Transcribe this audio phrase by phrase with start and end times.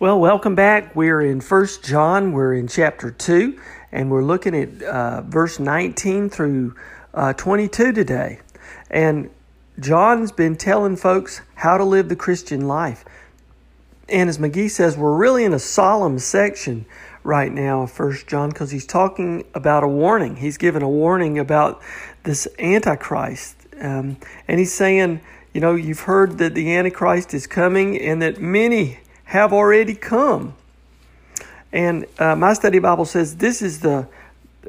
[0.00, 0.96] Well, welcome back.
[0.96, 2.32] We're in First John.
[2.32, 3.60] We're in chapter 2,
[3.92, 6.74] and we're looking at uh, verse 19 through
[7.14, 8.40] uh, 22 today.
[8.90, 9.30] And
[9.78, 13.04] John's been telling folks how to live the Christian life.
[14.08, 16.86] And as McGee says, we're really in a solemn section
[17.22, 20.34] right now of First John because he's talking about a warning.
[20.34, 21.80] He's given a warning about
[22.24, 23.68] this Antichrist.
[23.80, 24.16] Um,
[24.48, 25.20] and he's saying,
[25.52, 28.98] you know, you've heard that the Antichrist is coming and that many
[29.34, 30.54] have already come.
[31.72, 34.06] And uh, my study Bible says this is the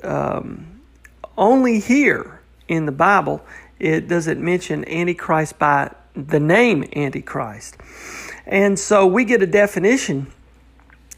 [0.04, 0.82] um,
[1.38, 3.46] only here in the Bible
[3.80, 7.78] it doesn't mention Antichrist by the name Antichrist.
[8.48, 10.32] And so we get a definition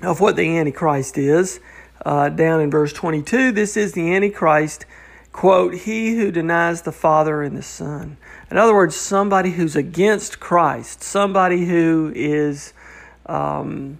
[0.01, 1.61] of what the Antichrist is
[2.05, 3.53] uh, down in verse 22.
[3.53, 4.86] This is the Antichrist,
[5.31, 8.17] quote, he who denies the Father and the Son.
[8.52, 12.73] In other words, somebody who's against Christ, somebody who is
[13.27, 13.99] um,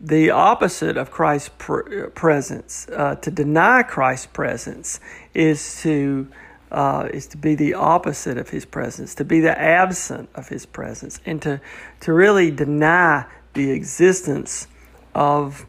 [0.00, 2.88] the opposite of Christ's pr- presence.
[2.88, 5.00] Uh, to deny Christ's presence
[5.34, 6.28] is to
[6.72, 10.66] uh, is to be the opposite of His presence, to be the absent of His
[10.66, 11.60] presence, and to
[12.00, 14.66] to really deny the existence
[15.14, 15.66] of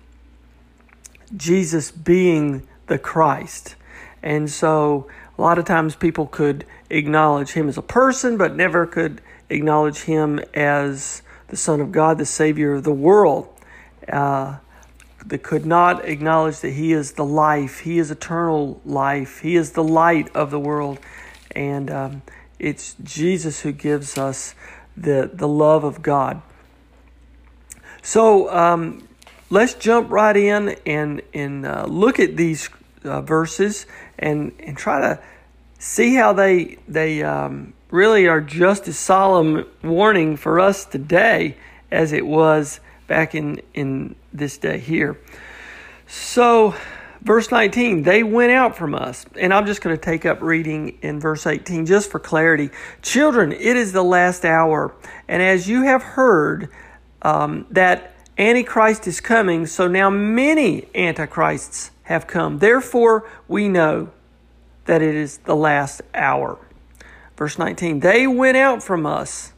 [1.36, 3.76] Jesus being the Christ.
[4.22, 8.86] And so, a lot of times people could acknowledge Him as a person, but never
[8.86, 11.22] could acknowledge Him as
[11.54, 13.48] the Son of God, the Savior of the world,
[14.12, 14.58] uh,
[15.24, 19.74] that could not acknowledge that He is the life, He is eternal life, He is
[19.74, 20.98] the light of the world.
[21.56, 22.22] And um,
[22.58, 24.56] it's Jesus who gives us
[24.98, 26.42] the, the love of God.
[28.02, 29.08] So um,
[29.52, 32.68] let's jump right in and, and uh, look at these
[33.04, 33.86] uh, verses
[34.18, 35.20] and, and try to
[35.78, 41.56] see how they, they um, really are just as solemn warning for us today
[41.92, 45.16] as it was back in, in this day here.
[46.08, 46.74] So,
[47.22, 49.28] verse 19, they went out from us.
[49.40, 52.72] And I'm just going to take up reading in verse 18 just for clarity.
[53.04, 54.96] Children, it is the last hour.
[55.28, 56.70] And as you have heard
[57.22, 62.58] um, that Antichrist is coming, so now many Antichrists have come.
[62.58, 64.10] Therefore, we know
[64.86, 66.58] that it is the last hour.
[67.38, 69.54] Verse 19 They went out from us,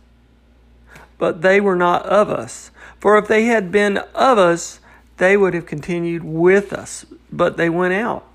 [1.18, 2.72] but they were not of us.
[3.00, 4.80] For if they had been of us,
[5.18, 8.26] they would have continued with us, but they went out,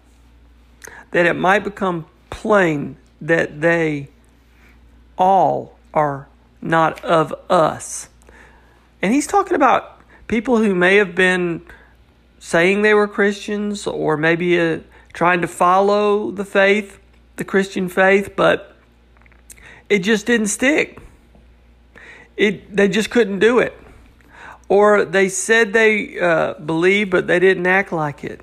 [1.11, 4.09] that it might become plain that they
[5.19, 6.29] all are
[6.63, 8.09] not of us.
[9.03, 11.63] And he's talking about people who may have been
[12.39, 14.81] saying they were Christians or maybe uh,
[15.13, 16.99] trying to follow the faith,
[17.37, 18.70] the Christian faith, but
[19.91, 20.99] it just didn't stick.
[22.37, 23.77] It they just couldn't do it,
[24.69, 28.41] or they said they uh, believed but they didn't act like it.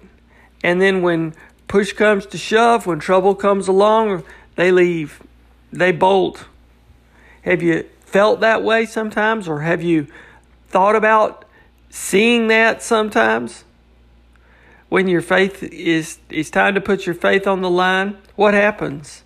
[0.63, 1.33] And then when
[1.67, 4.23] push comes to shove, when trouble comes along,
[4.55, 5.23] they leave,
[5.71, 6.45] they bolt.
[7.41, 10.07] Have you felt that way sometimes, or have you
[10.67, 11.45] thought about
[11.89, 13.63] seeing that sometimes?
[14.89, 19.23] When your faith is, it's time to put your faith on the line, what happens?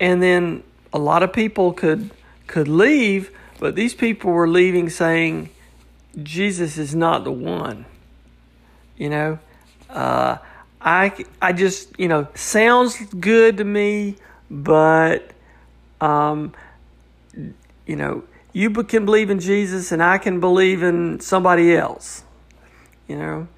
[0.00, 0.62] And then
[0.92, 2.10] a lot of people could
[2.46, 3.30] could leave,
[3.60, 5.50] but these people were leaving saying
[6.22, 7.84] Jesus is not the one.
[8.96, 9.38] You know,
[9.90, 10.38] uh,
[10.80, 14.16] I I just you know sounds good to me,
[14.50, 15.32] but
[16.00, 16.54] Um,
[17.86, 22.24] you know, you can believe in Jesus and I can believe in somebody else.
[23.06, 23.48] You know,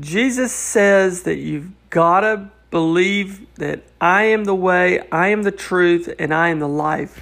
[0.00, 5.52] Jesus says that you've got to believe that I am the way, I am the
[5.52, 7.20] truth, and I am the life.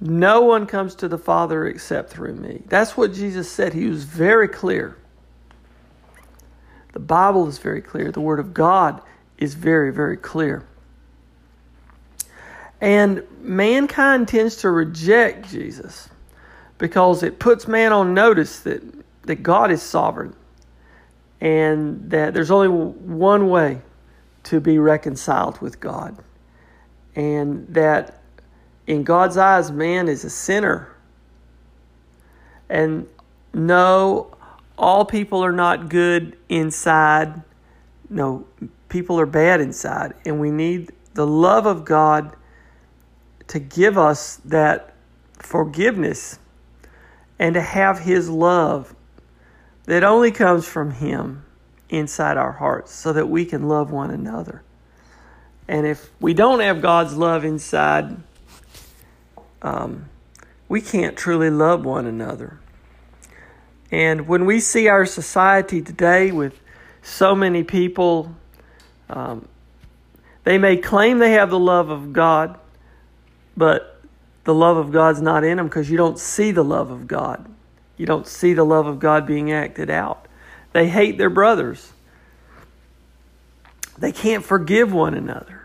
[0.00, 2.62] No one comes to the Father except through me.
[2.66, 3.72] That's what Jesus said.
[3.72, 4.98] He was very clear.
[6.92, 8.12] The Bible is very clear.
[8.12, 9.00] The Word of God
[9.38, 10.66] is very, very clear.
[12.80, 16.10] And mankind tends to reject Jesus
[16.78, 18.82] because it puts man on notice that,
[19.22, 20.34] that God is sovereign
[21.40, 23.80] and that there's only one way
[24.46, 26.16] to be reconciled with God.
[27.16, 28.20] And that
[28.86, 30.94] in God's eyes, man is a sinner.
[32.68, 33.08] And
[33.52, 34.36] no,
[34.78, 37.42] all people are not good inside.
[38.08, 38.46] No,
[38.88, 40.14] people are bad inside.
[40.24, 42.36] And we need the love of God
[43.48, 44.94] to give us that
[45.38, 46.38] forgiveness
[47.38, 48.94] and to have His love
[49.86, 51.45] that only comes from Him
[51.88, 54.62] inside our hearts so that we can love one another.
[55.68, 58.16] And if we don't have God's love inside,
[59.62, 60.08] um,
[60.68, 62.58] we can't truly love one another.
[63.90, 66.58] And when we see our society today with
[67.02, 68.34] so many people,
[69.08, 69.48] um,
[70.44, 72.58] they may claim they have the love of God,
[73.56, 74.00] but
[74.44, 77.48] the love of God's not in them because you don't see the love of God.
[77.96, 80.25] You don't see the love of God being acted out.
[80.76, 81.90] They hate their brothers.
[83.96, 85.62] They can't forgive one another.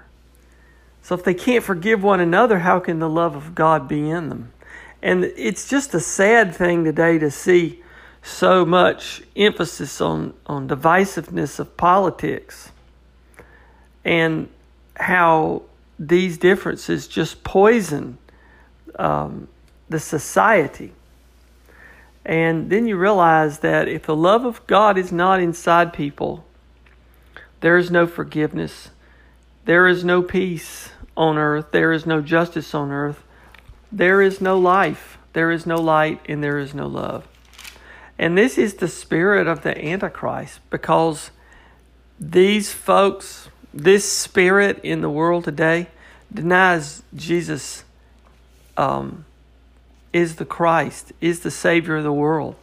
[1.02, 4.30] So if they can't forgive one another, how can the love of God be in
[4.30, 4.54] them?
[5.02, 7.84] And it's just a sad thing today to see
[8.24, 12.72] so much emphasis on, on divisiveness of politics
[14.06, 14.48] and
[14.96, 15.64] how
[16.00, 18.18] these differences just poison
[18.98, 19.50] um,
[19.90, 20.94] the society.
[22.24, 26.46] And then you realize that if the love of God is not inside people,
[27.62, 28.90] there is no forgiveness,
[29.66, 33.24] there is no peace on earth, there is no justice on earth,
[33.92, 37.28] there is no life, there is no light, and there is no love.
[38.18, 41.32] And this is the spirit of the Antichrist because
[42.20, 45.88] these folks, this spirit in the world today,
[46.32, 47.84] denies Jesus
[48.78, 49.26] um,
[50.14, 52.56] is the Christ, is the Savior of the world.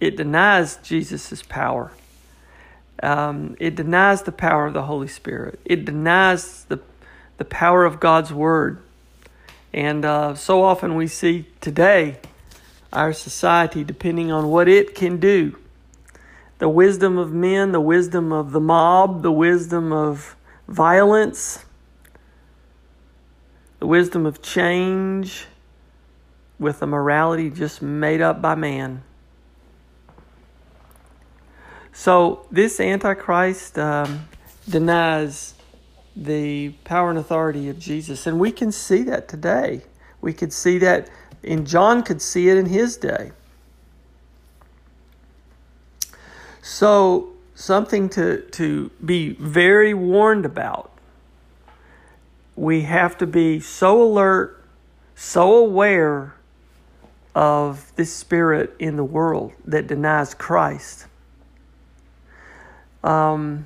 [0.00, 1.92] It denies Jesus' power.
[3.02, 5.60] Um, it denies the power of the Holy Spirit.
[5.64, 6.80] It denies the,
[7.36, 8.82] the power of God's Word.
[9.72, 12.18] And uh, so often we see today
[12.92, 15.56] our society depending on what it can do
[16.58, 20.34] the wisdom of men, the wisdom of the mob, the wisdom of
[20.66, 21.64] violence,
[23.78, 25.46] the wisdom of change
[26.58, 29.02] with a morality just made up by man.
[31.92, 34.28] So, this Antichrist um,
[34.68, 35.54] denies
[36.14, 38.26] the power and authority of Jesus.
[38.26, 39.82] And we can see that today.
[40.20, 41.10] We could see that,
[41.42, 43.32] and John could see it in his day.
[46.62, 50.92] So, something to, to be very warned about
[52.58, 54.64] we have to be so alert,
[55.14, 56.34] so aware
[57.38, 61.06] of this spirit in the world that denies Christ.
[63.04, 63.64] Um,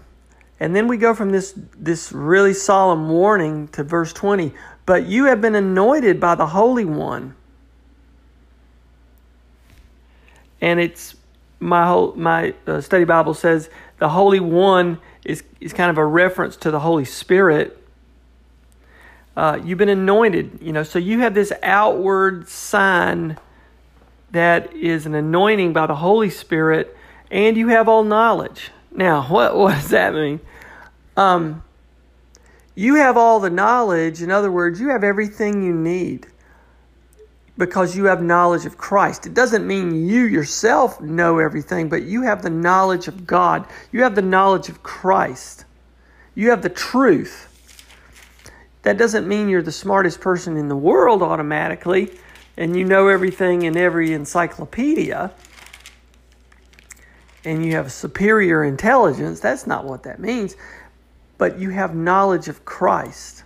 [0.60, 4.52] and then we go from this, this really solemn warning to verse 20
[4.84, 7.34] But you have been anointed by the Holy One.
[10.60, 11.14] And it's
[11.58, 16.04] my whole my uh, study Bible says the Holy One is, is kind of a
[16.04, 17.78] reference to the Holy Spirit
[19.34, 23.38] uh, you've been anointed, you know, so you have this outward sign
[24.32, 26.96] that is an anointing by the Holy Spirit,
[27.30, 28.70] and you have all knowledge.
[28.90, 30.40] Now, what, what does that mean?
[31.16, 31.62] Um,
[32.74, 34.22] you have all the knowledge.
[34.22, 36.26] In other words, you have everything you need
[37.58, 39.26] because you have knowledge of Christ.
[39.26, 43.66] It doesn't mean you yourself know everything, but you have the knowledge of God.
[43.92, 45.66] You have the knowledge of Christ.
[46.34, 47.48] You have the truth.
[48.82, 52.10] That doesn't mean you're the smartest person in the world automatically
[52.56, 55.32] and you know everything in every encyclopedia
[57.44, 59.40] and you have superior intelligence.
[59.40, 60.56] That's not what that means.
[61.38, 63.42] But you have knowledge of Christ.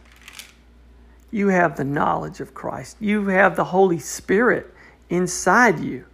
[1.31, 2.97] You have the knowledge of Christ.
[3.01, 4.73] You have the Holy Spirit
[5.09, 6.05] inside you.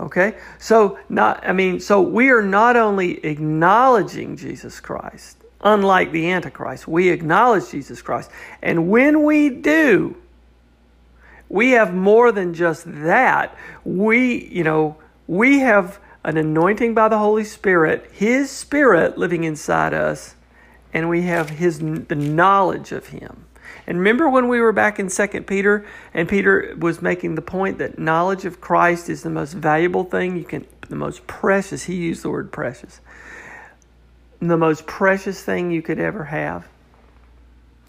[0.00, 0.36] Okay?
[0.58, 6.88] So not I mean, so we are not only acknowledging Jesus Christ, unlike the Antichrist.
[6.88, 8.30] We acknowledge Jesus Christ.
[8.62, 10.16] And when we do,
[11.48, 13.56] we have more than just that.
[13.84, 19.94] We, you know, we have an anointing by the Holy Spirit, His Spirit living inside
[19.94, 20.34] us,
[20.92, 23.44] and we have His the knowledge of Him.
[23.86, 27.78] And remember when we were back in Second Peter, and Peter was making the point
[27.78, 31.84] that knowledge of Christ is the most valuable thing you can, the most precious.
[31.84, 33.00] He used the word precious.
[34.40, 36.66] The most precious thing you could ever have.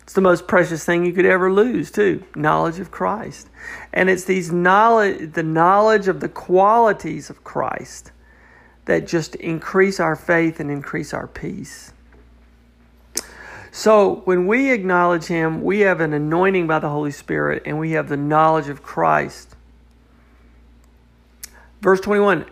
[0.07, 2.23] It's the most precious thing you could ever lose, too.
[2.33, 3.49] Knowledge of Christ.
[3.91, 8.13] And it's these knowledge the knowledge of the qualities of Christ
[8.85, 11.91] that just increase our faith and increase our peace.
[13.73, 17.91] So, when we acknowledge Him, we have an anointing by the Holy Spirit and we
[17.91, 19.57] have the knowledge of Christ.
[21.81, 22.45] Verse 21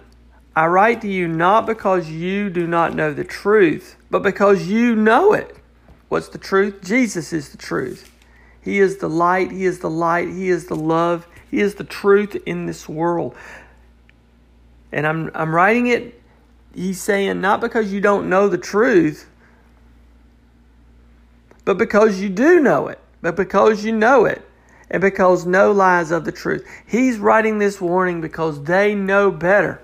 [0.58, 4.94] I write to you not because you do not know the truth, but because you
[4.94, 5.56] know it
[6.16, 6.82] What's the truth?
[6.82, 8.10] Jesus is the truth.
[8.62, 9.52] He is the light.
[9.52, 10.30] He is the light.
[10.30, 11.28] He is the love.
[11.52, 13.36] He is the truth in this world.
[14.94, 16.22] And I'm, I'm writing it,
[16.74, 19.30] he's saying, not because you don't know the truth,
[21.66, 24.42] but because you do know it, but because you know it,
[24.90, 26.66] and because no lies of the truth.
[26.88, 29.84] He's writing this warning because they know better.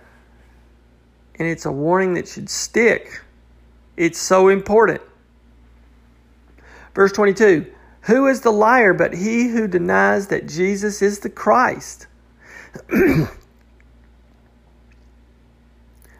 [1.35, 3.21] And it's a warning that should stick.
[3.97, 5.01] It's so important.
[6.93, 7.71] Verse 22
[8.01, 12.07] Who is the liar but he who denies that Jesus is the Christ?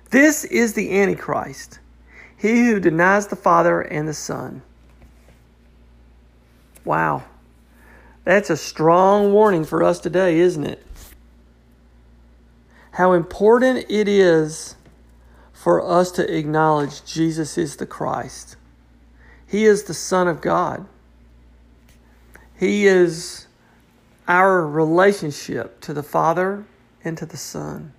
[0.10, 1.80] this is the Antichrist,
[2.38, 4.62] he who denies the Father and the Son.
[6.84, 7.24] Wow.
[8.24, 10.86] That's a strong warning for us today, isn't it?
[12.92, 14.76] How important it is
[15.54, 18.58] for us to acknowledge Jesus is the Christ.
[19.52, 20.86] He is the Son of God.
[22.58, 23.48] He is
[24.26, 26.64] our relationship to the Father
[27.04, 27.92] and to the Son.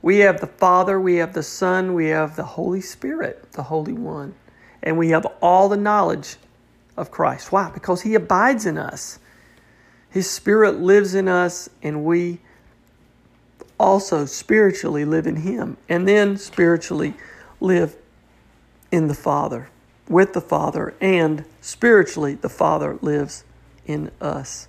[0.00, 3.92] We have the Father, we have the Son, we have the Holy Spirit, the Holy
[3.92, 4.34] One,
[4.82, 6.36] and we have all the knowledge
[6.96, 7.52] of Christ.
[7.52, 7.68] Why?
[7.68, 9.18] Because He abides in us.
[10.08, 12.40] His Spirit lives in us, and we
[13.78, 17.12] also spiritually live in Him, and then spiritually
[17.60, 17.96] live
[18.90, 19.68] in the Father
[20.08, 23.44] with the Father, and spiritually, the Father lives
[23.86, 24.68] in us.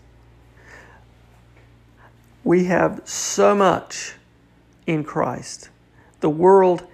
[2.44, 4.16] We have so much
[4.86, 5.70] in Christ.
[6.20, 6.86] The world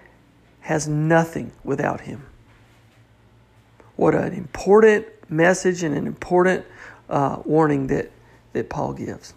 [0.61, 2.25] has nothing without Him.
[3.95, 6.65] What an important message and an important
[7.09, 8.11] uh, warning that,
[8.53, 9.33] that Paul gives.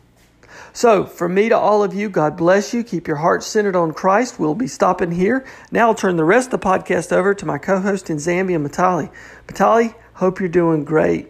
[0.72, 2.82] So, from me to all of you, God bless you.
[2.84, 4.38] Keep your heart centered on Christ.
[4.38, 5.46] We'll be stopping here.
[5.70, 8.64] Now I'll turn the rest of the podcast over to my co host in Zambia,
[8.64, 9.10] Matali.
[9.46, 11.28] Matali, hope you're doing great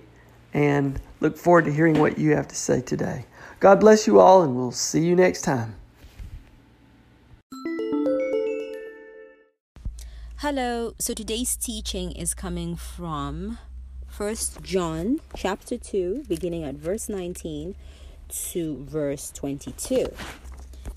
[0.55, 3.27] and look forward to hearing what you have to say today.
[3.61, 5.75] God bless you all, and we'll see you next time.
[10.37, 10.95] Hello.
[11.01, 13.59] So today's teaching is coming from
[14.07, 17.75] First John chapter 2 beginning at verse 19
[18.29, 20.13] to verse 22.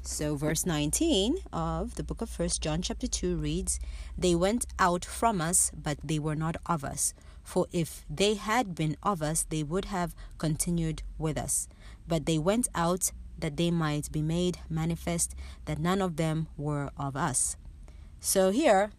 [0.04, 3.80] So verse 19 of the book of First John chapter 2 reads,
[4.18, 7.14] They went out from us, but they were not of us.
[7.44, 11.68] For if they had been of us, they would have continued with us.
[12.08, 15.36] But they went out that they might be made manifest
[15.66, 17.58] that none of them were of us.
[18.20, 18.92] So here,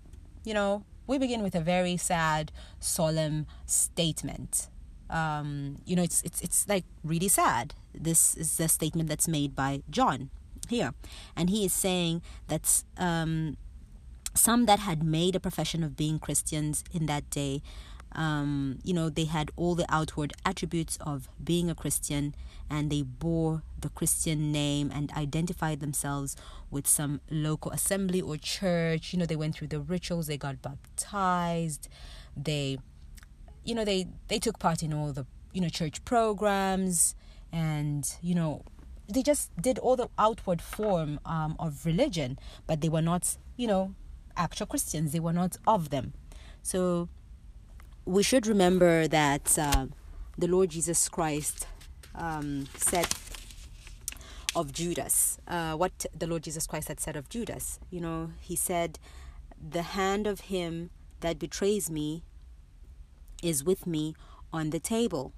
[0.44, 4.68] you know, we begin with a very sad, solemn statement
[5.12, 7.74] um, you know, it's it's it's like really sad.
[7.94, 10.30] This is the statement that's made by John
[10.68, 10.94] here,
[11.36, 13.56] and he is saying that um,
[14.34, 17.62] some that had made a profession of being Christians in that day,
[18.14, 22.34] um, you know, they had all the outward attributes of being a Christian,
[22.68, 26.36] and they bore the Christian name and identified themselves
[26.70, 29.12] with some local assembly or church.
[29.12, 31.88] You know, they went through the rituals, they got baptized,
[32.36, 32.78] they
[33.64, 37.14] you know they they took part in all the you know church programs
[37.52, 38.64] and you know
[39.08, 43.66] they just did all the outward form um, of religion but they were not you
[43.66, 43.94] know
[44.36, 45.12] actual christians.
[45.12, 46.14] They were not of them.
[46.62, 47.08] So
[48.04, 49.86] we should remember that uh,
[50.36, 51.66] the lord jesus christ
[52.14, 53.06] um, said
[54.56, 57.78] of judas uh, what the lord jesus christ had said of judas.
[57.90, 58.98] You know he said
[59.60, 60.90] the hand of him
[61.20, 62.24] that betrays me
[63.42, 64.14] is with me
[64.52, 65.32] on the table.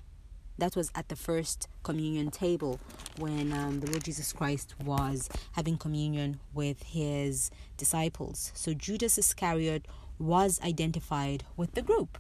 [0.59, 2.79] That was at the first communion table
[3.19, 8.53] when um, the Lord Jesus Christ was having communion with his disciples.
[8.55, 9.87] So Judas Iscariot
[10.19, 12.19] was identified with the group.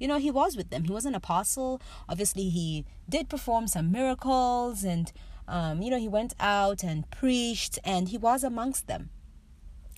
[0.00, 0.84] You know, he was with them.
[0.84, 1.80] He was an apostle.
[2.08, 5.12] Obviously, he did perform some miracles and
[5.48, 9.08] um, you know, he went out and preached and he was amongst them,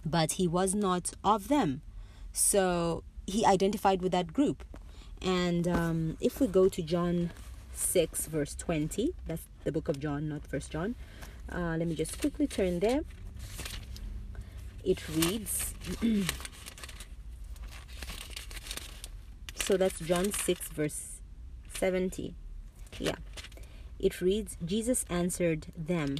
[0.06, 1.82] but he was not of them.
[2.32, 4.64] So he identified with that group.
[5.20, 7.32] And um, if we go to John
[7.72, 10.94] 6, verse 20, that's the book of John, not First John.
[11.50, 13.00] Uh, let me just quickly turn there.
[14.84, 15.74] It reads,
[19.54, 21.20] so that's John 6, verse
[21.74, 22.34] 70.
[22.98, 23.16] Yeah.
[23.98, 26.16] It reads, Jesus answered them,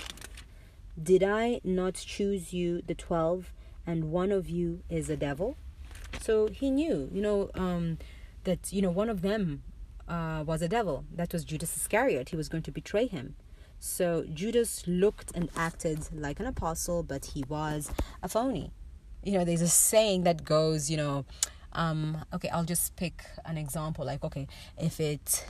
[1.02, 3.52] Did I not choose you, the twelve,
[3.86, 5.56] and one of you is a devil?
[6.20, 7.96] So he knew, you know, um,
[8.44, 9.62] that, you know, one of them
[10.10, 11.04] uh, was a devil.
[11.14, 12.30] That was Judas Iscariot.
[12.30, 13.36] He was going to betray him.
[13.78, 17.90] So Judas looked and acted like an apostle, but he was
[18.22, 18.72] a phony.
[19.22, 21.24] You know, there's a saying that goes, you know,
[21.72, 24.04] um, okay, I'll just pick an example.
[24.04, 25.46] Like, okay, if it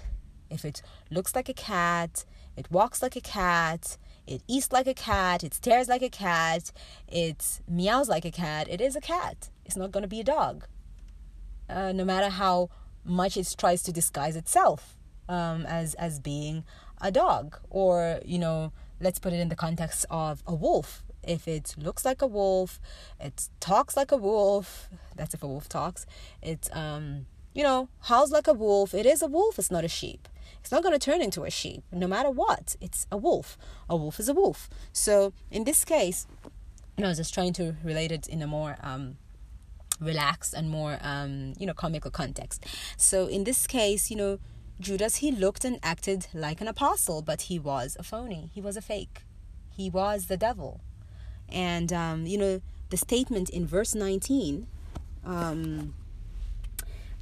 [0.50, 2.24] if it looks like a cat,
[2.56, 6.72] it walks like a cat, it eats like a cat, it stares like a cat,
[7.08, 9.48] it meows like a cat, it is a cat.
[9.64, 10.66] It's not going to be a dog.
[11.68, 12.68] Uh, no matter how
[13.04, 14.96] much it tries to disguise itself
[15.28, 16.64] um, as as being
[17.00, 21.02] a dog, or you know, let's put it in the context of a wolf.
[21.22, 22.80] If it looks like a wolf,
[23.18, 24.88] it talks like a wolf.
[25.16, 26.06] That's if a wolf talks.
[26.42, 28.94] It um, you know, howls like a wolf.
[28.94, 29.58] It is a wolf.
[29.58, 30.28] It's not a sheep.
[30.60, 32.76] It's not going to turn into a sheep, no matter what.
[32.80, 33.56] It's a wolf.
[33.88, 34.68] A wolf is a wolf.
[34.92, 36.26] So in this case,
[36.98, 39.16] I was just trying to relate it in a more um,
[40.00, 42.66] relaxed and more um, you know comical context.
[42.96, 44.38] So in this case, you know,
[44.80, 48.50] Judas he looked and acted like an apostle, but he was a phony.
[48.54, 49.22] He was a fake.
[49.70, 50.80] He was the devil.
[51.48, 54.66] And um, you know the statement in verse 19
[55.24, 55.94] um,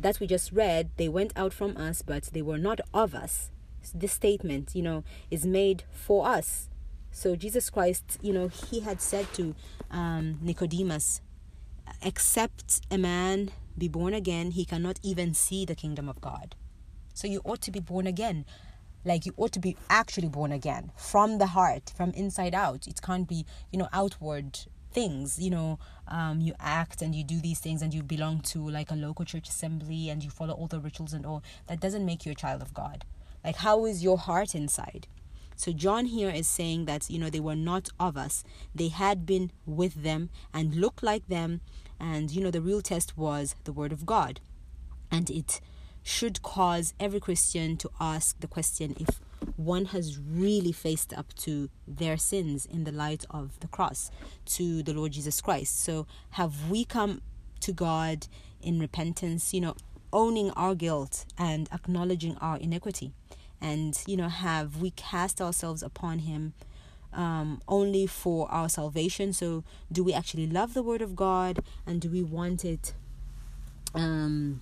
[0.00, 3.50] that we just read, they went out from us, but they were not of us.
[3.94, 6.68] This statement, you know, is made for us.
[7.10, 9.54] So Jesus Christ, you know, he had said to
[9.90, 11.20] um, Nicodemus,
[12.02, 16.54] except a man be born again, he cannot even see the kingdom of God.
[17.14, 18.44] So you ought to be born again.
[19.04, 22.86] Like you ought to be actually born again from the heart, from inside out.
[22.86, 24.58] It can't be, you know, outward
[24.90, 28.58] things you know um, you act and you do these things and you belong to
[28.70, 32.06] like a local church assembly and you follow all the rituals and all that doesn't
[32.06, 33.04] make you a child of god
[33.44, 35.06] like how is your heart inside
[35.58, 38.44] so john here is saying that you know they were not of us
[38.74, 41.60] they had been with them and looked like them
[42.00, 44.40] and you know the real test was the word of god
[45.10, 45.60] and it
[46.02, 49.20] should cause every christian to ask the question if
[49.56, 54.10] one has really faced up to their sins in the light of the cross
[54.44, 55.80] to the Lord Jesus Christ.
[55.80, 57.22] So, have we come
[57.60, 58.26] to God
[58.60, 59.74] in repentance, you know,
[60.12, 63.12] owning our guilt and acknowledging our iniquity?
[63.60, 66.52] And, you know, have we cast ourselves upon Him
[67.12, 69.32] um, only for our salvation?
[69.32, 72.94] So, do we actually love the Word of God and do we want it?
[73.94, 74.60] Um,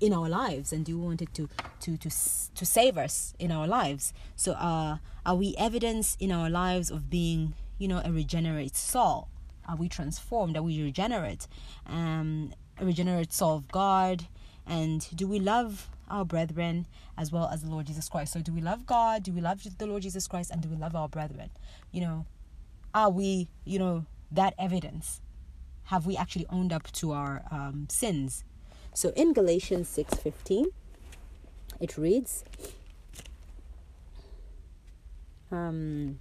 [0.00, 1.48] in our lives and do we want it to
[1.80, 2.10] to to
[2.54, 7.08] to save us in our lives so uh are we evidence in our lives of
[7.08, 9.28] being you know a regenerate soul
[9.68, 11.46] are we transformed are we regenerate
[11.86, 14.26] um a regenerate soul of god
[14.66, 16.86] and do we love our brethren
[17.16, 18.32] as well as the lord jesus christ.
[18.32, 19.22] So do we love god?
[19.22, 20.50] Do we love the lord jesus christ?
[20.50, 21.50] And do we love our brethren?
[21.90, 22.26] You know
[22.94, 25.20] are we you know that evidence?
[25.84, 28.44] Have we actually owned up to our um, sins?
[28.92, 30.66] So in Galatians 6:15
[31.80, 32.44] it reads
[35.50, 36.20] um,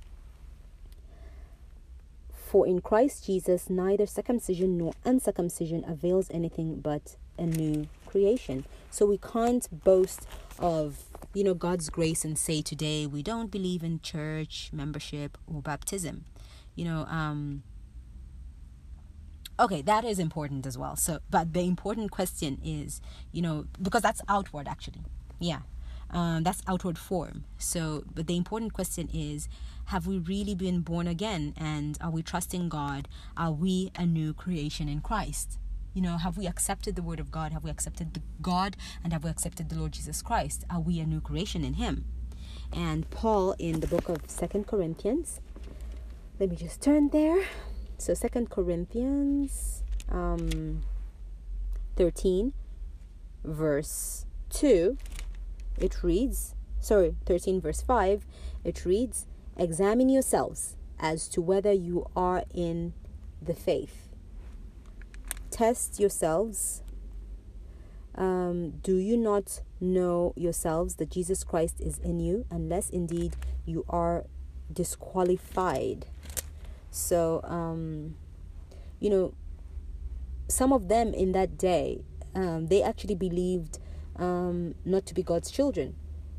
[2.34, 8.66] for in Christ Jesus neither circumcision nor uncircumcision avails anything but a new creation.
[8.92, 10.28] So we can't boast
[10.60, 15.62] of you know God's grace and say today we don't believe in church membership or
[15.62, 16.26] baptism.
[16.76, 17.64] You know, um,
[19.60, 20.96] okay that is important as well.
[20.96, 25.04] So but the important question is you know because that's outward actually.
[25.40, 25.62] Yeah.
[26.12, 27.46] Um, that's outward form.
[27.58, 29.50] So but the important question is
[29.86, 31.56] have we really been born again?
[31.58, 33.08] And are we trusting god?
[33.36, 35.58] Are we a new creation in christ
[35.94, 37.52] you know have we accepted the word of god?
[37.52, 38.76] Have we accepted the god?
[39.04, 40.66] And have we accepted the lord jesus christ?
[40.70, 42.06] Are we a new creation in him?
[42.72, 45.40] And paul in the book of second corinthians
[46.40, 47.46] let me just turn there.
[48.00, 50.82] So Second Corinthians um,
[51.96, 52.54] 13,
[53.46, 54.98] verse 2,
[55.80, 58.26] it reads, sorry, 13, verse 5,
[58.64, 62.94] it reads, Examine yourselves as to whether you are in
[63.42, 64.03] the faith.
[65.54, 66.82] Test yourselves.
[68.16, 73.36] Um, do you not know yourselves that Jesus Christ is in you, unless indeed
[73.66, 74.26] you are
[74.72, 76.08] disqualified.
[76.90, 78.16] So, um,
[79.00, 79.34] you know,
[80.48, 83.80] some of them in that day, um, they actually believed
[84.16, 85.96] um, not to be God's children.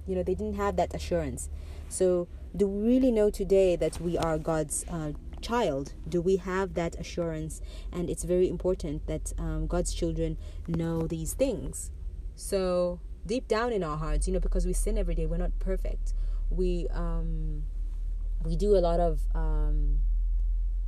[0.06, 1.48] You know, they didn't have that assurance.
[1.88, 5.12] So, do we really know today that we are God's uh,
[5.44, 5.92] child?
[6.08, 7.60] Do we have that assurance?
[7.92, 11.90] And it's very important that um, God's children know these things.
[12.34, 15.58] So, deep down in our hearts, you know, because we sin every day, we're not
[15.58, 16.14] perfect.
[16.50, 17.64] We um,
[18.42, 20.00] we do a lot of um,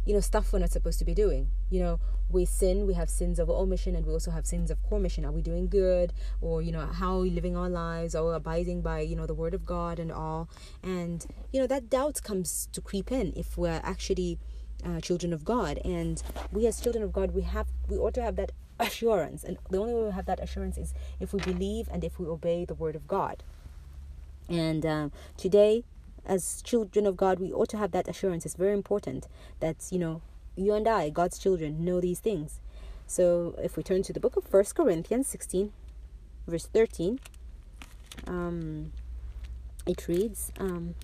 [0.07, 1.51] you know stuff we're not supposed to be doing.
[1.69, 4.83] You know we sin we have sins of omission and we also have sins of
[4.89, 5.25] commission.
[5.25, 6.13] Are we doing good?
[6.41, 8.15] Or you know how are we living our lives?
[8.15, 10.49] Or abiding by you know the word of god and all?
[10.83, 14.39] And you know that doubt comes to creep in if we're actually
[14.85, 15.81] uh, children of god.
[15.85, 19.43] And we as children of god we have we ought to have that assurance.
[19.43, 22.27] And the only way we have that assurance is if we believe and if we
[22.27, 23.43] obey the word of god.
[24.49, 25.83] And um, today
[26.27, 28.45] as children of God, we ought to have that assurance.
[28.45, 29.29] It's very important
[29.61, 30.23] that, you know,
[30.57, 32.61] you and I, God's children, know these things.
[33.07, 35.73] So if we turn to the book of First Corinthians 16,
[36.47, 37.21] verse 13,
[38.27, 38.93] um,
[39.87, 40.95] it reads, um,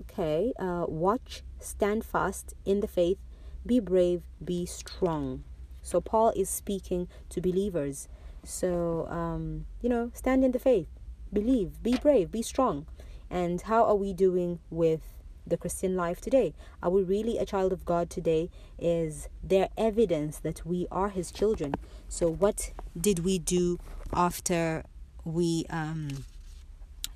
[0.00, 3.18] okay, uh, watch, stand fast in the faith,
[3.66, 5.42] be brave, be strong.
[5.82, 8.08] So Paul is speaking to believers.
[8.44, 10.86] So, um, you know, stand in the faith
[11.32, 12.86] believe, be brave, be strong.
[13.30, 15.00] And how are we doing with
[15.46, 16.54] the Christian life today?
[16.82, 18.50] Are we really a child of God today?
[18.78, 21.74] Is there evidence that we are His children?
[22.08, 23.78] So, what did we do
[24.12, 24.84] after
[25.24, 26.24] we, um,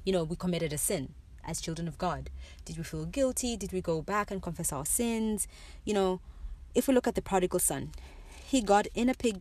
[0.04, 2.30] you know, we committed a sin as children of God?
[2.64, 3.56] Did we feel guilty?
[3.56, 5.48] Did we go back and confess our sins?
[5.84, 6.20] You know,
[6.74, 7.92] if we look at the prodigal son,
[8.44, 9.40] he got in a pig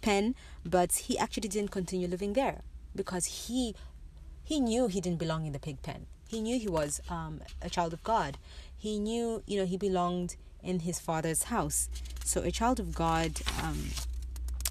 [0.00, 2.62] pen, but he actually didn't continue living there
[2.94, 3.74] because he
[4.44, 6.06] he knew he didn't belong in the pig pen.
[6.28, 8.38] He knew he was um, a child of God.
[8.76, 11.88] He knew, you know, he belonged in his father's house.
[12.24, 13.90] So a child of God, um,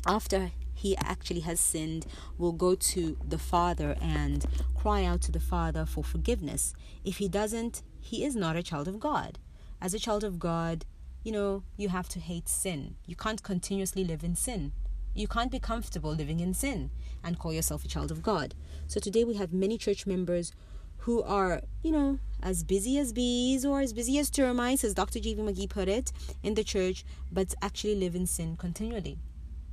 [0.06, 2.06] after he actually has sinned,
[2.38, 6.74] will go to the father and cry out to the father for forgiveness.
[7.06, 9.38] If he doesn't, he is not a child of God.
[9.80, 10.86] As a child of God,
[11.24, 12.96] you know, you have to hate sin.
[13.06, 14.72] You can't continuously live in sin.
[15.14, 16.90] You can't be comfortable living in sin
[17.24, 18.56] and call yourself a child of God.
[18.88, 20.54] So today we have many church members
[21.00, 25.20] who are, you know, as busy as bees or as busy as termites, as Dr.
[25.20, 25.42] J.V.
[25.42, 26.12] McGee put it,
[26.44, 29.18] in the church, but actually live in sin continually.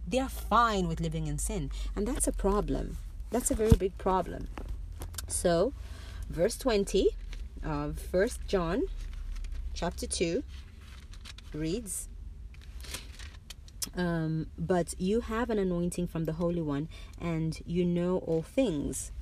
[0.07, 1.71] They are fine with living in sin.
[1.95, 2.97] And that's a problem.
[3.31, 4.49] That's a very big problem.
[5.29, 5.75] So,
[6.31, 7.09] verse 20
[7.63, 8.85] of First John
[9.75, 10.43] chapter 2
[11.53, 12.09] reads
[13.97, 16.89] um, but you have an anointing from the Holy One
[17.21, 19.13] and you know all things.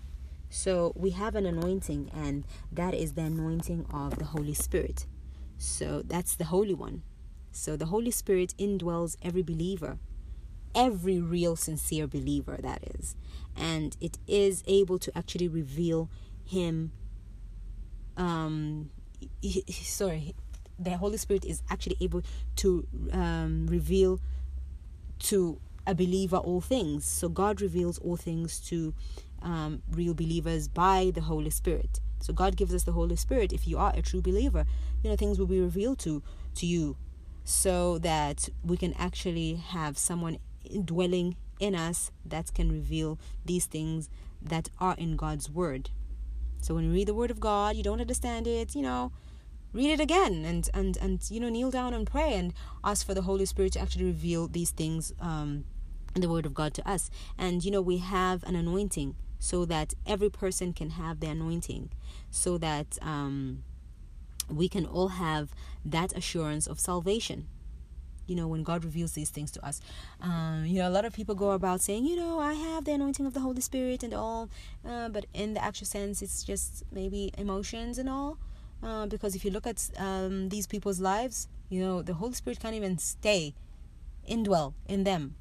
[0.48, 5.06] So we have an anointing, and that is the anointing of the Holy Spirit.
[5.58, 7.02] So that's the Holy One.
[7.50, 9.98] So the Holy Spirit indwells every believer,
[10.74, 13.16] every real, sincere believer, that is.
[13.56, 16.10] And it is able to actually reveal
[16.44, 16.92] Him.
[18.16, 18.90] Um,
[19.70, 20.34] sorry,
[20.78, 22.22] the Holy Spirit is actually able
[22.56, 24.20] to um, reveal
[25.20, 27.04] to a believer all things.
[27.04, 28.94] So God reveals all things to
[29.42, 32.00] um, real believers by the Holy Spirit.
[32.20, 33.52] So God gives us the Holy Spirit.
[33.52, 34.64] If you are a true believer,
[35.02, 36.22] you know things will be revealed to
[36.56, 36.96] to you,
[37.44, 40.38] so that we can actually have someone
[40.84, 44.08] dwelling in us that can reveal these things
[44.42, 45.90] that are in God's word.
[46.60, 49.12] So when you read the word of God, you don't understand it, you know,
[49.76, 53.14] read it again and and and you know kneel down and pray and ask for
[53.14, 55.64] the holy spirit to actually reveal these things um
[56.14, 57.10] in the word of god to us.
[57.36, 61.90] And you know we have an anointing so that every person can have the anointing
[62.30, 63.62] so that um
[64.48, 65.50] we can all have
[65.84, 67.48] that assurance of salvation
[68.26, 69.80] you know when god reveals these things to us.
[70.22, 72.92] Um, you know a lot of people go about saying you know i have the
[72.92, 74.48] anointing of the holy spirit and all
[74.88, 78.38] uh, but in the actual sense it's just maybe emotions and all
[78.82, 82.60] uh, because if you look at um, these people's lives, you know, the Holy Spirit
[82.60, 83.54] can't even stay,
[84.28, 85.34] indwell in them.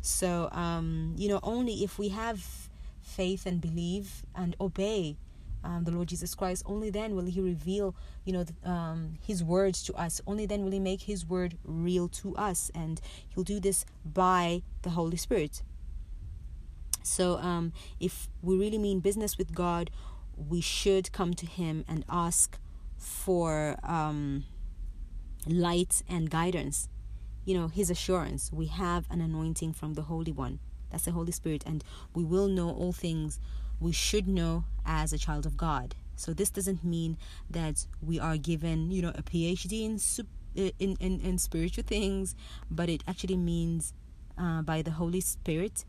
[0.00, 2.68] So, um, you know, only if we have
[3.02, 5.16] faith and believe and obey
[5.62, 9.44] um, the Lord Jesus Christ, only then will He reveal, you know, the, um, His
[9.44, 10.20] words to us.
[10.26, 14.62] Only then will He make His word real to us, and He'll do this by
[14.82, 15.62] the Holy Spirit.
[17.02, 19.90] So, um, if we really mean business with God,
[20.48, 22.58] we should come to Him and ask
[22.96, 24.44] for um,
[25.46, 26.88] light and guidance.
[27.44, 28.50] You know, His assurance.
[28.52, 30.58] We have an anointing from the Holy One.
[30.90, 33.38] That's the Holy Spirit, and we will know all things
[33.78, 35.94] we should know as a child of God.
[36.16, 37.16] So this doesn't mean
[37.48, 39.98] that we are given, you know, a PhD in
[40.78, 42.34] in in, in spiritual things,
[42.70, 43.94] but it actually means
[44.36, 45.84] uh, by the Holy Spirit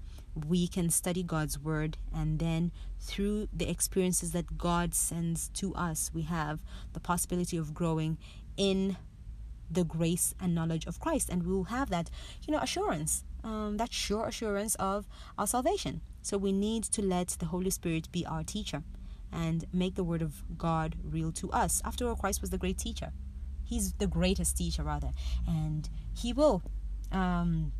[0.47, 6.11] we can study God's word and then through the experiences that God sends to us
[6.13, 6.61] we have
[6.93, 8.17] the possibility of growing
[8.57, 8.97] in
[9.69, 12.09] the grace and knowledge of Christ and we will have that
[12.45, 17.29] you know assurance um, that sure assurance of our salvation so we need to let
[17.39, 18.83] the Holy Spirit be our teacher
[19.31, 21.81] and make the word of God real to us.
[21.85, 23.11] After all, Christ was the great teacher.
[23.63, 25.11] He's the greatest teacher, rather,
[25.47, 26.61] and He will
[27.11, 27.71] um,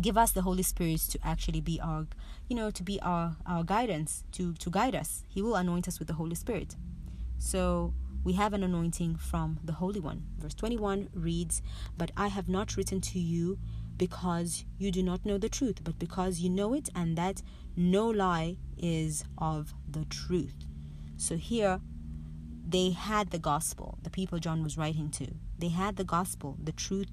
[0.00, 2.06] give us the Holy Spirit to actually be our,
[2.48, 5.24] you know, to be our our guidance, to to guide us.
[5.28, 6.76] He will anoint us with the Holy Spirit.
[7.38, 10.24] So we have an anointing from the Holy One.
[10.38, 11.62] Verse 21 reads,
[11.96, 13.58] But I have not written to you
[13.96, 17.42] because you do not know the truth, but because you know it, and that
[17.76, 20.54] no lie is of the truth.
[21.16, 21.80] So here,
[22.66, 25.28] they had the gospel, the people John was writing to.
[25.58, 27.08] They had the gospel, the truth.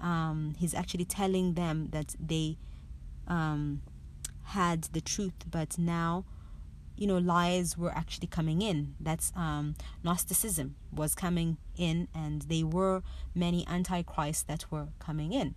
[0.00, 2.56] Um, he's actually telling them that they
[3.28, 3.82] um,
[4.44, 6.24] had the truth, but now,
[6.96, 8.94] you know, lies were actually coming in.
[8.98, 13.02] That's um, Gnosticism was coming in, and they were
[13.34, 15.54] many antichrists that were coming in.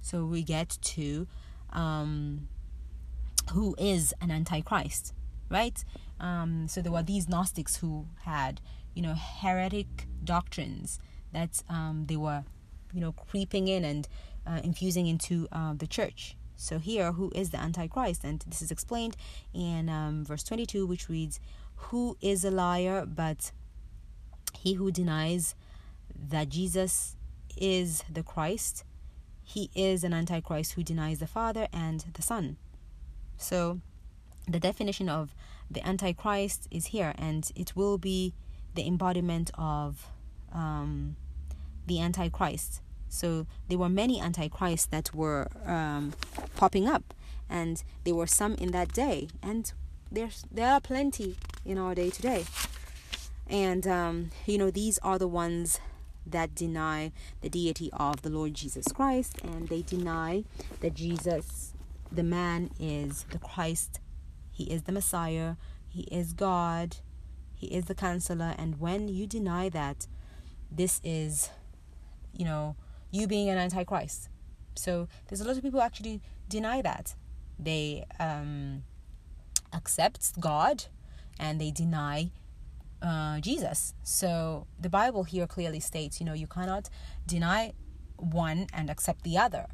[0.00, 1.26] So we get to
[1.70, 2.48] um,
[3.52, 5.12] who is an antichrist,
[5.50, 5.84] right?
[6.20, 8.60] Um, so there were these Gnostics who had,
[8.94, 10.98] you know, heretic doctrines
[11.32, 12.44] that um, they were,
[12.92, 14.08] you know, creeping in and
[14.46, 16.36] uh, infusing into uh, the church.
[16.56, 18.24] So here, who is the Antichrist?
[18.24, 19.16] And this is explained
[19.54, 21.38] in um, verse 22, which reads,
[21.76, 23.52] Who is a liar but
[24.58, 25.54] he who denies
[26.30, 27.14] that Jesus
[27.56, 28.84] is the Christ?
[29.48, 32.58] he is an antichrist who denies the Father and the Son.
[33.38, 33.80] So,
[34.46, 35.34] the definition of
[35.70, 38.34] the antichrist is here, and it will be
[38.74, 40.10] the embodiment of
[40.52, 41.16] um,
[41.88, 42.80] the antichrist.
[43.08, 46.12] So, there were many antichrists that were um,
[46.56, 47.14] popping up,
[47.48, 49.72] and there were some in that day, and
[50.12, 52.44] there's there are plenty in our day today.
[53.48, 55.80] And um, you know, these are the ones
[56.30, 60.44] that deny the deity of the Lord Jesus Christ and they deny
[60.80, 61.72] that Jesus,
[62.12, 64.00] the man, is the Christ.
[64.50, 65.54] He is the Messiah.
[65.88, 66.96] He is God.
[67.54, 68.54] He is the counselor.
[68.58, 70.06] And when you deny that,
[70.70, 71.50] this is,
[72.32, 72.76] you know,
[73.10, 74.28] you being an antichrist.
[74.74, 77.14] So there's a lot of people actually deny that.
[77.58, 78.84] They um,
[79.72, 80.84] accept God
[81.38, 82.30] and they deny
[83.02, 83.94] uh, Jesus.
[84.02, 86.88] So the Bible here clearly states, you know, you cannot
[87.26, 87.72] deny
[88.16, 89.66] one and accept the other.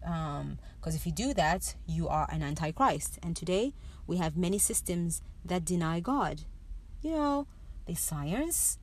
[0.00, 3.18] Because um, if you do that, you are an antichrist.
[3.22, 3.74] And today
[4.06, 6.42] we have many systems that deny God.
[7.02, 7.46] You know,
[7.86, 8.78] the science,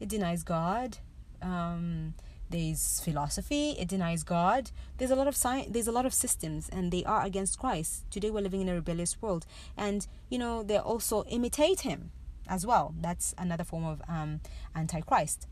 [0.00, 0.98] it denies God.
[1.40, 2.14] Um,
[2.50, 4.70] there's philosophy, it denies God.
[4.98, 8.04] There's a lot of science, there's a lot of systems, and they are against Christ.
[8.10, 12.12] Today we're living in a rebellious world, and you know they also imitate Him
[12.48, 12.94] as well.
[13.00, 14.40] That's another form of um,
[14.74, 15.46] antichrist.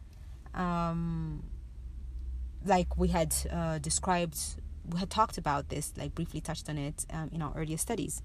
[0.54, 1.44] Um,
[2.64, 4.38] like we had uh, described,
[4.88, 8.22] we had talked about this, like briefly touched on it um, in our earlier studies.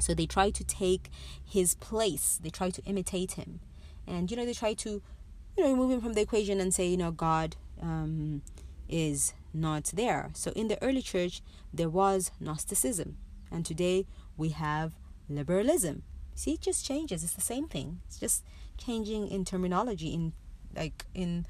[0.00, 1.10] So they try to take
[1.44, 3.60] his place, they try to imitate him.
[4.06, 5.02] And, you know, they try to,
[5.56, 8.42] you know, remove him from the equation and say, you know, God um,
[8.88, 10.30] is not there.
[10.34, 13.16] So in the early church, there was Gnosticism.
[13.50, 14.94] And today we have
[15.28, 16.02] liberalism.
[16.34, 17.24] See, it just changes.
[17.24, 18.00] It's the same thing.
[18.06, 18.44] It's just
[18.76, 20.32] changing in terminology, in
[20.76, 21.46] like in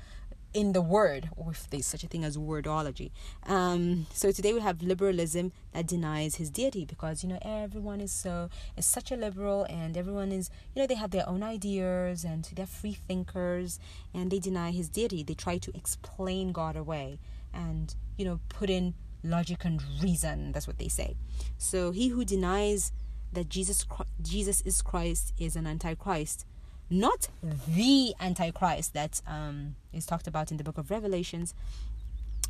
[0.55, 3.11] in the word, or if there's such a thing as wordology.
[3.47, 8.13] Um, so today we have liberalism that denies his deity because you know everyone is
[8.13, 12.25] so is such a liberal and everyone is you know they have their own ideas
[12.25, 13.79] and they're free thinkers
[14.15, 15.23] and they deny his deity.
[15.23, 17.19] They try to explain God away
[17.53, 20.53] and you know put in logic and reason.
[20.53, 21.17] That's what they say.
[21.59, 22.93] So he who denies
[23.33, 23.87] that Jesus
[24.21, 26.47] Jesus is Christ is an antichrist,
[26.91, 27.29] not
[27.67, 31.55] the antichrist that um, is talked about in the book of Revelations.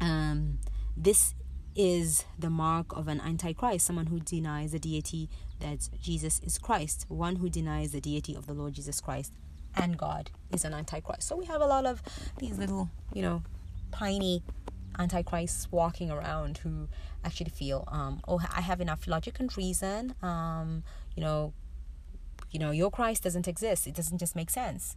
[0.01, 0.59] Um,
[0.97, 1.35] this
[1.75, 5.29] is the mark of an antichrist, someone who denies the deity
[5.61, 9.33] that Jesus is Christ, one who denies the deity of the Lord Jesus Christ
[9.79, 11.23] and God is an antichrist.
[11.23, 12.03] So we have a lot of
[12.39, 13.43] these little, you know,
[13.93, 14.43] tiny
[14.99, 16.89] antichrists walking around who
[17.25, 20.15] actually feel, um, oh, I have enough logic and reason.
[20.23, 20.83] Um,
[21.15, 21.53] you know,
[22.51, 24.97] you know your christ doesn't exist it doesn't just make sense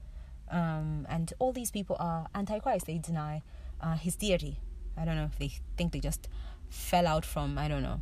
[0.50, 3.42] um, and all these people are antichrist they deny
[3.82, 4.60] uh, his deity
[4.98, 6.28] i don't know if they think they just
[6.70, 8.02] fell out from i don't know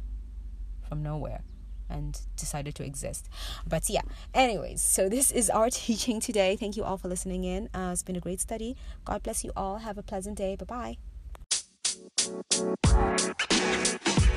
[0.88, 1.44] from nowhere
[1.90, 3.28] and decided to exist.
[3.68, 4.02] But yeah,
[4.34, 6.56] anyways, so this is our teaching today.
[6.56, 7.70] Thank you all for listening in.
[7.74, 8.76] Uh, it's been a great study.
[9.06, 9.78] God bless you all.
[9.78, 10.56] Have a pleasant day.
[10.56, 10.98] Bye
[14.16, 14.36] bye.